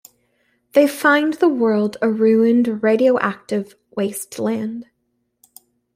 [0.73, 4.87] They find the world a ruined radioactive wasteland.